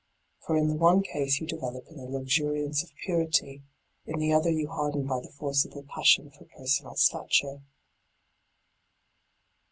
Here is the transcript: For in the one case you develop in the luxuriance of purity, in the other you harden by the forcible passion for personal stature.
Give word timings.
For 0.39 0.57
in 0.57 0.67
the 0.67 0.73
one 0.77 1.03
case 1.03 1.39
you 1.39 1.45
develop 1.45 1.85
in 1.87 1.97
the 1.97 2.05
luxuriance 2.05 2.81
of 2.81 2.89
purity, 3.05 3.61
in 4.07 4.19
the 4.19 4.33
other 4.33 4.49
you 4.49 4.67
harden 4.67 5.05
by 5.05 5.19
the 5.19 5.29
forcible 5.29 5.83
passion 5.87 6.31
for 6.31 6.45
personal 6.57 6.95
stature. 6.95 7.61